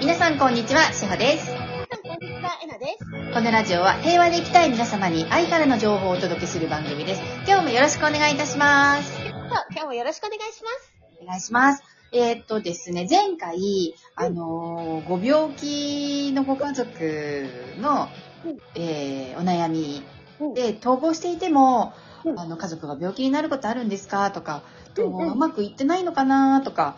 [0.00, 1.46] 皆さんこんにちは、しほです。
[1.46, 3.04] こんにちは、えなです。
[3.34, 7.22] このラジオは平和で生きたい皆様に愛からの情報をお届けする番組です。
[7.46, 9.12] 今日もよろしくお願いいたします。
[9.12, 9.30] そう、
[9.70, 10.92] 今日もよろしくお願いします。
[11.22, 11.82] お願いします。
[12.12, 17.48] えーっとですね、前回、あのーご病気のご家族
[17.80, 18.08] の、
[18.44, 20.02] うんえーお悩み
[20.40, 21.92] うんで、統合していても、
[22.24, 24.30] うんあの、家族が病気になることあるんですか？
[24.32, 24.62] とか、
[24.94, 26.60] とうまくいってないのかな？
[26.62, 26.96] とか、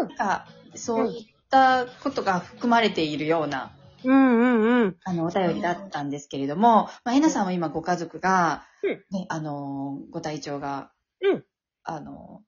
[0.00, 3.72] うなんか、そういったことが含まれているような、
[4.04, 4.08] ん。
[4.08, 4.96] うんうんうん。
[5.04, 10.90] あの、お便りだったんですけれども、まあ、えなさんは今ご家族が、うんね、あの、ご体調が、
[11.22, 11.44] うん
[11.84, 12.42] あの、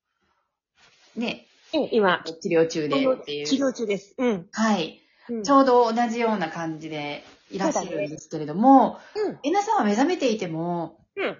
[1.16, 3.46] ね、え、今、治療中でっていう。
[3.46, 4.14] 治療中です。
[4.18, 4.48] うん。
[4.52, 5.00] はい。
[5.28, 9.38] うんちょうど同じような感じでいらっしゃるんですけれども、うん。
[9.42, 11.38] えなさんは目覚めていても、うん。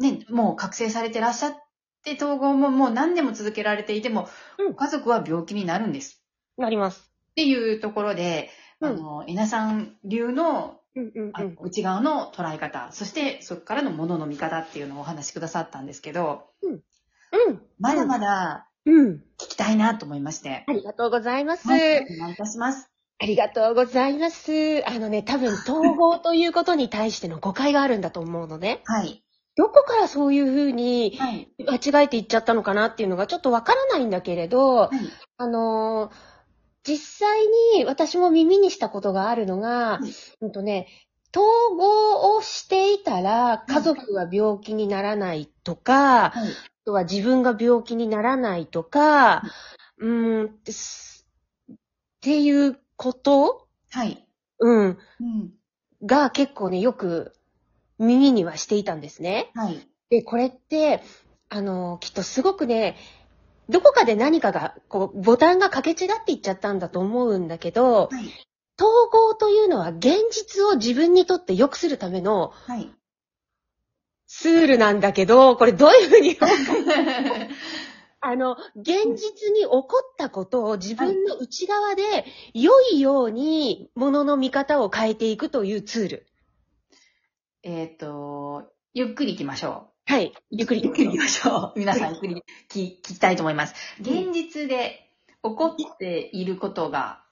[0.00, 1.56] ね、もう覚醒されてらっしゃっ
[2.02, 6.19] て、統合ももう何年も続けられていても、うんご家族は病気になるんです。
[6.60, 7.10] なります。
[7.32, 8.50] っていうところで、
[8.80, 17.62] うんあの、えなさん流のうんうんあの内側の捉え方、そしてそこからのものの見方っていうのをお話しくださったんですけど、うん。
[17.78, 19.22] まだまだうん。
[19.38, 20.64] 聞きたいなと思いまして。
[20.66, 21.68] ありがとうございます。
[21.68, 22.90] はいお願いいたします。
[23.22, 24.82] ありがとうございます。
[24.88, 28.80] あのね、多分、統合ということに対しての誤解があるんだと思うのね。
[28.86, 29.22] はい。
[29.56, 31.48] どこからそういうふうにはい。
[31.58, 34.98] 間違えていっちゃったのかなっていうのがちょっとわからないんだけれど、はい。
[35.36, 36.39] あのー
[36.86, 40.88] 実際に私も耳にしたことがあるのが、はいうんとね、
[41.34, 46.50] 統合をしていたら家族は病気にならないとか、はい。
[46.50, 49.42] あとは自分が病気にならないとか、
[49.98, 50.50] うーん、っ
[52.20, 53.68] ていうこと？
[53.90, 54.26] はい。
[54.58, 54.84] うん。
[54.86, 54.98] うん。
[56.04, 57.34] が結構ね、よく
[57.98, 59.50] 耳にはしていたんですね。
[59.54, 59.86] はい。
[60.08, 61.02] で、これって、
[61.48, 62.96] あの、きっとすごくね、
[63.70, 68.24] どこかで何かが、こう、ボタンが掛け違っていっちゃったんだと思うんだけど、はい。
[68.78, 72.90] 統合というのは現実を自分にとって良くするためのはい。
[74.26, 76.38] ツールなんだけど、これどういうふうに
[78.22, 82.02] あの、現実に起こったことを自分の内側で
[82.54, 86.26] 良いように物の見方を変えていくというツール。
[87.62, 90.26] えっと、ゆっくり行きましょはい。
[90.26, 90.32] う。
[90.50, 91.78] ゆっくりゆっくり行きましょう。
[91.78, 93.74] 皆さんゆっくり聞聞きたいと思います。
[94.00, 95.08] 現実で
[95.44, 97.22] 起こっていることが、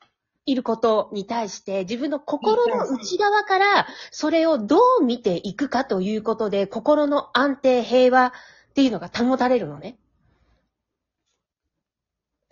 [0.47, 8.33] いることに対して自分の心の内側からそれをどう見ていくかということで心の安定、平和っ
[8.75, 9.99] ていうのが保たれるのね。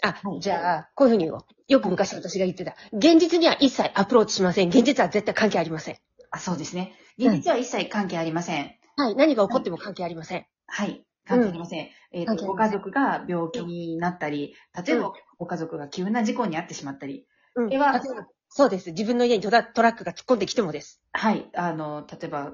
[0.03, 1.45] あは、いじゃあ、こういうふうに言おう。
[1.69, 2.75] よく昔私が言ってた。
[2.93, 4.71] 現実には一切アプローチしません。
[4.71, 5.97] 現実は絶対関係ありません。
[6.33, 6.95] あ、そうですね。
[7.17, 8.75] 現実は一切関係ありません。
[8.97, 9.15] はい。
[9.17, 10.47] 何が起こっても関係ありません。
[10.67, 11.05] はい。
[11.27, 11.89] 関係ありません。
[12.13, 14.55] えっ、と、関係ありご家族が病気になったり、
[14.87, 17.69] 例えばうんご家族が急な事故に遭ってしまったり、うん。
[17.69, 18.93] では例えばそうです。
[18.93, 21.03] 自分の家にトラトラックが突っ込んできてもです。
[21.13, 21.51] はい。
[21.55, 22.53] あの、例えば、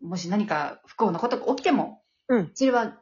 [0.00, 2.50] もし何か不幸なことが起きても、うん。
[2.54, 2.98] それは、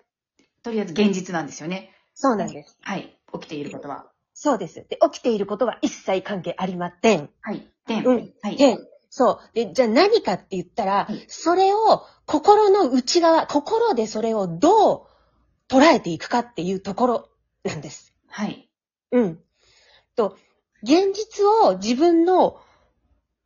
[0.63, 1.95] とりあえず現実なんですよね。
[2.15, 2.77] そうなんです。
[2.83, 3.19] はい。
[3.33, 4.11] 起きていることは。
[4.35, 4.75] そうです。
[4.89, 7.31] で、起きていることは一切関係ありません。
[7.41, 7.67] はい。
[7.87, 8.57] で、うんはい。
[8.57, 8.77] で、
[9.11, 9.55] そう。
[9.55, 15.03] で、じゃあ何かって言ったら、はいそれを心の内側、心でそれをどう
[15.69, 17.29] 捉えていくかっていうところ
[17.65, 18.15] なんです。
[18.29, 18.69] はい。
[19.13, 19.41] うん。
[20.15, 20.37] と、
[20.83, 22.61] 現実を自分の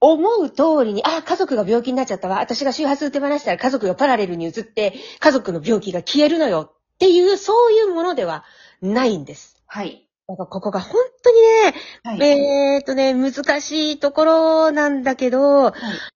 [0.00, 2.40] 思う通りに、あ、家族が病気になっちゃったわ。
[2.40, 8.44] 私が周波数手放したら家族がパラレルに移って、家族の病気が消えるのよっていう、そういうものでは
[8.80, 9.62] ないんです。
[9.66, 10.08] はい。
[10.28, 11.74] だからここが本当にね、
[12.04, 12.74] はい。
[12.74, 15.72] えーっとね、難しいところなんだけど、はい。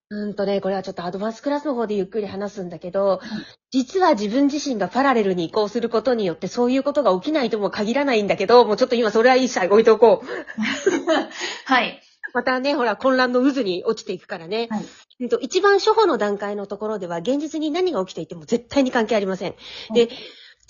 [0.08, 3.20] うんとね、これはちょっとアドバンスクラスの方でゆっくり話すんだけど、
[3.72, 10.26] 実は自分自身がパラレルに移行することによってそういうことが起きないとも限らないんだけど、もうちょっと今それは一切置いておこう。
[11.66, 12.00] はい。
[12.32, 14.68] またね、ほら、混乱の渦に落ちていくからね。
[14.70, 14.84] はい。
[15.20, 19.54] うんと一番初歩の段階のところでは、現実に何が起きていても絶対に関係ありません。
[19.92, 20.10] で、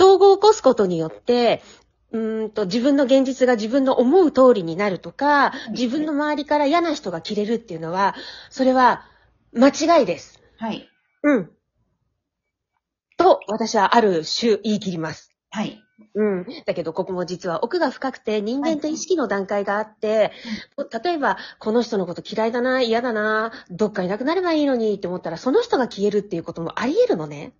[0.01, 1.63] 統合を起こすことによって、
[2.13, 8.15] うーんと、自分の現実が自分の思う通りになるとか、い自分の周りから嫌な人が切れるっていうのは、
[8.51, 9.05] それは
[9.53, 10.41] 間違いです。
[10.59, 10.89] はい。
[11.23, 11.51] うん。
[13.17, 15.33] と、私はある種言い切ります。
[15.51, 15.83] はい。
[16.15, 16.47] うん。
[16.65, 20.33] だけど、ここも実は奥が深くて人間と意識の段階があって、
[21.03, 27.53] 例えば、この人のこと嫌いだな、嫌だな、どっかいなくなればいいのにって思ったら、その人が消えるっていうこともあり得るのね。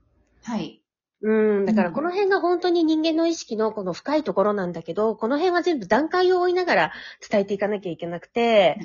[0.43, 0.83] はい。
[1.23, 1.67] うん。
[1.67, 6.93] だから、うんこの辺が本当に人間の意識のこの深いところなんだけど、この辺は全部段階を追いながら
[7.29, 8.79] 伝えていかなきゃいけなくて、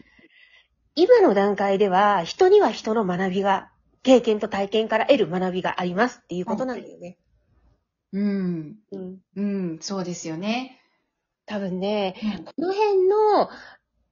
[0.96, 3.72] 今の段階では、人には人の学びが、
[4.04, 7.18] 経験と体験から得る学びがありますっていうことなんだよね。
[8.14, 8.76] うん。
[8.92, 9.20] うん。
[9.36, 9.80] うん。
[9.80, 10.82] そうですよね。
[11.46, 13.50] 多分ね、うんこの辺の、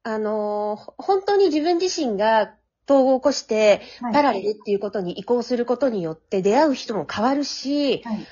[0.04, 2.56] あのー本当に自分自身が
[2.90, 8.28] 統合を起こして、はいパラレルっていうことに移行することによって出会う人も変わるし、はい。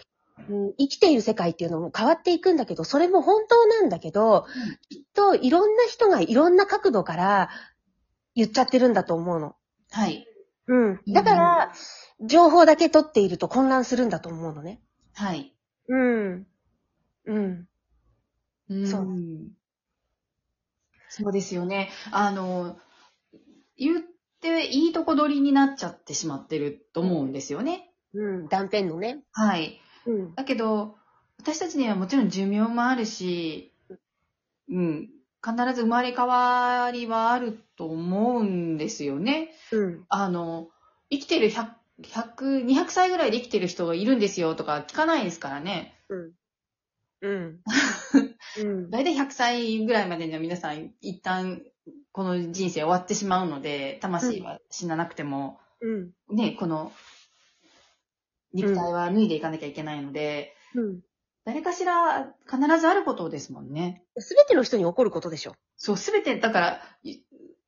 [0.49, 4.45] うん生きている世界っていうのも変わっていくんだけど、それも本当なんだけど、
[4.89, 7.49] きっといろんな人がいろんな角度から
[8.33, 9.55] 言っちゃってるんだと思うの。
[9.91, 10.25] はい。
[10.67, 11.01] うん。
[11.07, 11.73] だから、
[12.21, 14.81] 情報だけ取っていると混乱するんだと思うのね。
[15.13, 15.53] はい。
[15.87, 16.47] うん。
[17.25, 17.67] うん。
[18.69, 19.07] うんそう
[21.09, 21.89] そうですよね。
[22.11, 22.77] あの、
[23.77, 24.03] 言
[24.55, 27.91] っていいとこ取りになっちゃってしまってると思うんですよね。
[28.13, 28.47] うん。
[28.47, 29.23] 断片のね。
[29.31, 29.79] はい。
[30.05, 30.35] うん。
[30.35, 30.95] だけど、
[31.39, 33.73] 私たちにはもちろん寿命もあるし、
[34.69, 35.09] うん。
[35.43, 39.51] 必ず生まれ変わりはあると思うんですよね。
[39.71, 40.05] うん。
[40.09, 40.69] あの、
[41.09, 41.67] 生きてる100、
[42.03, 45.95] 100、200歳ぐらいで生きてる人がいるんですよとか聞かないですからね。
[46.09, 46.31] うん。
[47.21, 47.59] うん。
[48.59, 48.89] うん。
[48.89, 51.61] 大体100歳ぐらいまでには皆さん一旦
[52.17, 56.35] この人生終わってしまうので、魂は死ななくても、うん。
[56.35, 56.91] ね、この
[58.53, 61.01] 肉体は脱いでいかなきゃいけないので、うん。
[61.45, 64.03] 誰かしら必ずあることですもんね。
[64.17, 65.53] すべての人に起こることでしょ。
[65.75, 67.19] そう、すべて、だから、い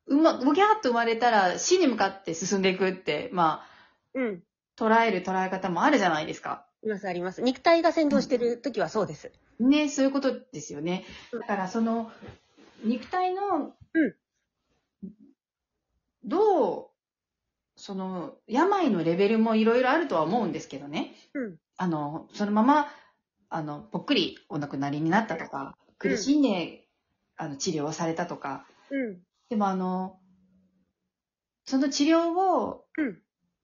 [0.07, 3.69] うま、ボギャーっと生まれたら死に向かって進んでいくって、まあ、
[4.15, 4.43] うん。
[4.75, 6.65] 捉える捉え方もあるじゃないですか。
[6.81, 7.43] ありますあります。
[7.43, 9.31] 肉体が先導してる時はそうです。
[9.59, 11.39] ね、そういうことですよねうん。
[11.41, 12.11] だからその、
[12.83, 14.15] 肉体の、うん
[16.23, 16.87] どう、
[17.75, 21.15] その、病のレベルもいろいろあるとは思うんですけどね。
[21.33, 21.57] うん。
[21.77, 22.87] あの、そのまま、
[23.49, 26.87] あの、ぽっくりお亡くなりになったとか、苦しんで、
[27.37, 28.65] あの、治療をされたとか。
[28.91, 29.19] うん。
[29.49, 30.19] でもあの、
[31.65, 33.21] その治療を、うん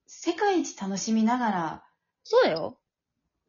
[0.07, 1.83] 世界一楽しみながら
[2.23, 2.77] そうだよ。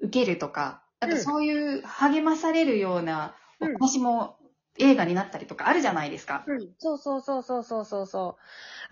[0.00, 4.38] 受けるとか、なんかうんそういう励まされるようなおうん話も
[4.78, 6.44] 映画になったりとかあるじゃないですか。
[6.46, 6.68] うん。
[6.78, 8.38] そうそうそうそうそうそうそ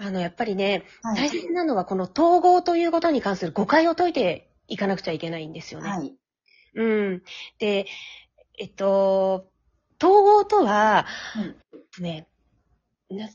[0.01, 0.03] う。
[0.03, 5.89] あの、やっぱりね、は大切なのはこの統合ということに関する誤解を解いていかなくちゃいけないんですよね。
[5.89, 6.15] はい。
[6.75, 7.23] うん。
[7.59, 7.87] で、
[8.59, 9.51] えっと、
[10.03, 11.07] 統合とは、
[11.99, 12.27] うんね、
[13.11, 13.29] な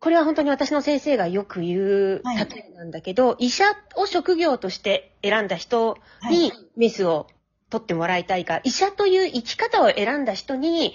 [0.00, 3.64] これは本当に私の先生がよく言うはい例えなんだけど、医者
[3.96, 7.28] を職業として選んだ人はいにメスを
[7.70, 10.94] 取ってもらいたいか、医者という生き方を選んだ人に、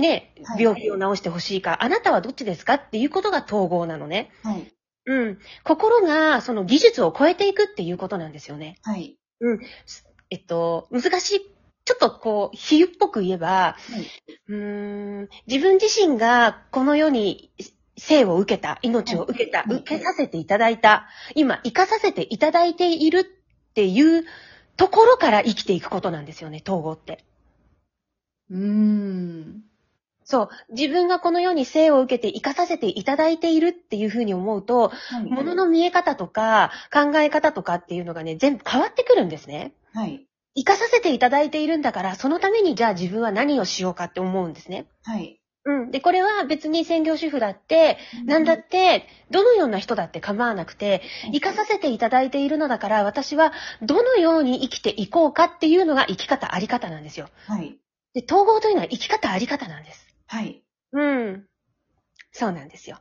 [0.00, 4.30] ねは、い病気を治してほしいか、あなたはどっちですかっていうことが統合なのね。
[4.42, 4.72] はい。
[5.06, 5.38] うん。
[5.64, 8.78] 心がその技術を超えていくっていうことなんですよね。
[8.82, 9.16] はい。
[10.30, 11.40] えっと、難しい、
[11.84, 14.06] ちょっとこう、比喩っぽく言えば、はい。
[14.48, 17.50] うーん、自分自身がこの世に
[17.96, 23.24] 生を受けた、命を受けた、はい受けさせていただいた、今生かさせていただいているっ
[23.74, 24.24] ていう
[24.76, 27.24] ところから生きていくことなんですよね、統合って。
[28.50, 29.69] うーん。
[30.30, 30.48] そう。
[30.72, 35.24] 自分がこの世に生を受けて生かさせていただいているっていうふうに思うと、はい。
[35.24, 39.72] 物の見え方とか考え方とかっていうのがね、全部変わってくるんですね。
[39.92, 40.24] はい。
[40.54, 44.86] 生かさせていただいているんだから、そのためにじゃあ自分は何をしようかって思うんですね。
[45.02, 45.40] はい。
[45.64, 45.90] うん。
[45.90, 51.02] で、これは別に専業主婦だって、なんだって、どのような人だって構わなくて、
[51.32, 53.52] 生かさせていただいているのだから、私は
[53.82, 57.28] どのように生きていこうかっていうのが生き方あり方なんですよ。
[57.46, 57.76] はい。
[58.14, 60.09] で、統合というのは生き方あり方なんです。
[60.30, 60.62] はい。
[60.92, 61.44] うん。
[62.30, 62.98] そうなんですよ。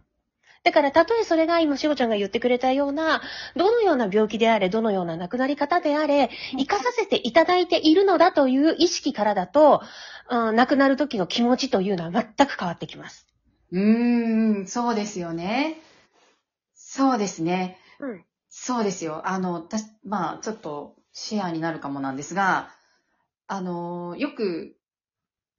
[0.63, 3.21] だから、たとえそれが今、しごちゃんが言ってくれたような、
[3.55, 9.83] どのような病気であれ、どのような亡くなり方であれ、生かさせていただいているのだという意識からだと、
[10.31, 13.27] うん、亡くなる時の気持ちというのは全く変わってきます。
[13.71, 15.79] うーん、そうですよね。
[16.73, 17.77] そうですね。
[17.99, 18.25] うん。
[18.49, 19.27] そうですよ。
[19.27, 22.71] あの、私、まあ、ちょっとシェアになるかもなんですが、
[23.45, 24.78] あの、よく、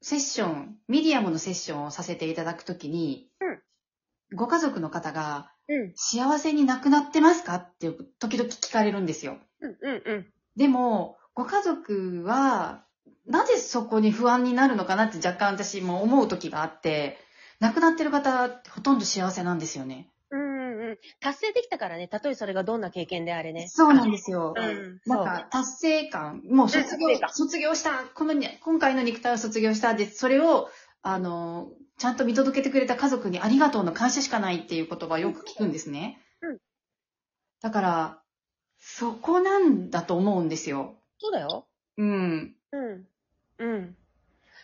[0.02, 3.28] セッション、ミディアムのセッションをさせていただくときに、
[4.34, 5.92] ご家族の方が、うん。
[5.94, 7.56] 幸せに亡くなってますか？
[7.56, 9.38] って時々聞かれるんですよ。
[9.60, 9.78] うん。
[9.80, 10.02] うん。
[10.04, 10.26] うん。
[10.56, 12.84] でも、ご家族は、
[13.26, 17.18] なぜそこに不安になるのかなって若干私も思う時があって、
[17.60, 20.10] 亡くなってる方ほとんど幸せなんですよね。
[21.20, 23.68] 達成できたからね、たとえそれがどんな経験であれね。
[23.68, 24.54] そうなんですよ。
[24.56, 25.00] うん。
[25.06, 30.68] なんか、達成感、もう卒業卒業した、このに、今回の肉体を卒業したで、それを、
[31.02, 36.18] あの、ちゃんと見届けてくれた家族にありがとうの感謝しかないっていう言葉をよく聞くんですね。
[36.40, 36.58] うん
[37.62, 38.22] だから、
[38.78, 40.94] そこなんだと思うんですよ。
[41.18, 41.66] そうだよ。
[41.98, 42.56] うん。
[42.72, 43.06] うん。
[43.58, 43.96] うん。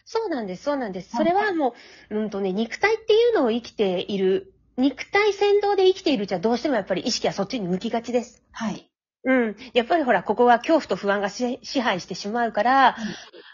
[0.07, 1.15] そうなんです、そうなんです。
[1.15, 1.75] はいそれはも
[2.11, 8.43] う、うんとね、肉体っていうのを生きている、肉体先導で生きているじゃどうしてもやっぱり意識はそっちに向きがちです。
[8.53, 8.91] はい。
[9.25, 9.57] うん。
[9.75, 12.97] やっぱりほら、ここは恐怖と不安がし支配してしまうから、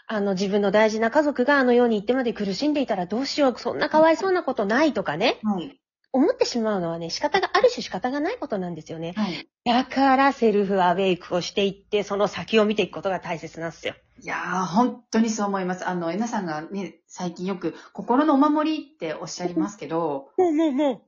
[0.05, 5.79] あの、自分の大事な家族があのように言ってまで苦しんでいたらどうしよう、そんなかわいそうなことないとかね、はい。
[6.11, 9.13] 思ってしまうのはね、仕方が、ある種仕方がないことなんですよね。
[9.15, 9.47] はい。
[9.65, 13.95] だから、セルフアウェイクをしていって、その先を見ていくことが大切なんですよ。
[14.21, 15.87] いやー、本当にそう思います。
[15.87, 21.01] あの、えなさんがね、最近よく心のお守りっておっしゃりますけど、もうもうも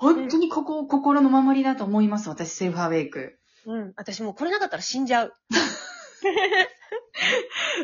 [0.00, 2.30] 本当にここ、心のお守りだと思います。
[2.30, 3.38] 私、セルフアウェイク。
[3.66, 3.72] う。
[3.72, 3.92] うん。
[3.96, 5.34] 私もうこれなかったら死んじゃう。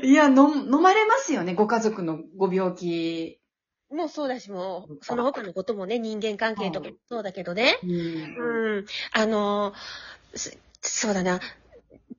[0.03, 3.39] いや、の、飲まれますよね、ご家族のご病気。
[3.91, 7.79] もうそうだし、もう、その他のこともね、人間関係とかもそうだけどね。
[7.83, 7.91] うん。
[7.91, 8.87] うん。
[9.13, 9.75] あの
[10.81, 11.41] そうだな。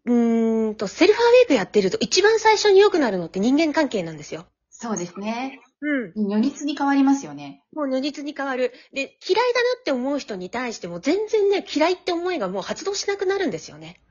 [0.06, 4.46] うーんと、セルフアウェイクやってると一番最初に良くなるのって人間関係なんですよ。
[4.70, 5.60] そうですね。
[5.80, 6.28] うん。
[6.28, 7.64] 如実に変わりますよね。
[7.74, 8.74] もう如実に変わる。
[8.94, 14.02] で、嫌いだなって思う人に対しても全然ね、嫌いって思いがもう発動しなくなるんですよね。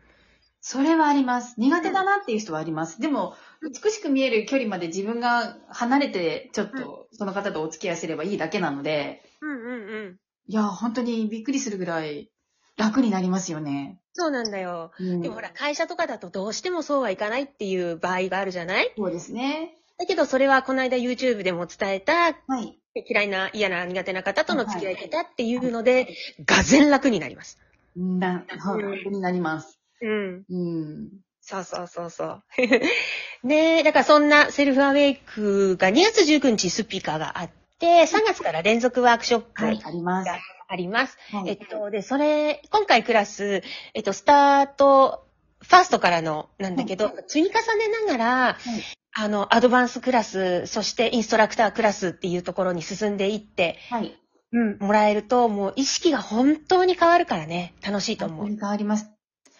[0.60, 1.54] それはあります。
[1.58, 3.00] 苦手だなっていう人はあります。
[3.00, 9.76] でも、美しく見える距離まで自分が離れて、ちょっと、その方とお付き合いすればいいだけなので、うんうんう
[10.10, 10.16] ん。
[10.48, 12.30] いや、本当にびっくりするぐらい
[12.76, 14.00] 楽になりますよね。
[14.12, 14.92] そうなんだよ。
[14.98, 18.92] うんでもほら、会社とかだとどうしてもそうはいかないっていう場合があるじゃない？
[18.96, 19.76] そうですね。
[19.98, 22.78] だけどそれはこの間 YouTube でも伝えたはい。
[23.08, 27.58] 嫌いな、嫌な、苦手な方との付き合い方っていうので、がぜん楽になります。
[27.94, 29.78] な、本当になります。
[30.00, 30.44] うん。
[30.48, 31.08] うん。
[31.42, 32.42] そうそうそうそう。
[33.46, 40.30] ねえ、だからそんなセルフアウェイクが2月19日スピーカーがあって、3月から連続ワークショップはい、があります。
[40.68, 41.18] あります。
[41.30, 43.62] はいえっと、で、それ、今回クラス、
[43.92, 45.26] えっと、スタート、
[45.60, 54.14] ファーストからのなんだけど、積み重ねながら、はいあの、アドバンスクラス、そしてインストラクタークラスっていうところに進んでいって、はい。
[54.52, 58.38] うん、もらえると、もう意識が本当に変わるからね、楽しいと思う。
[58.38, 59.10] 本当に変わります。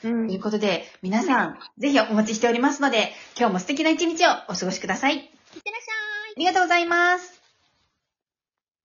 [0.04, 5.16] うんということで、皆さん、ぜひお待ちしておりますので、今日も素敵な一日をお過ごしください。
[5.16, 5.26] いって
[5.70, 7.35] らっしゃいありがとうございます。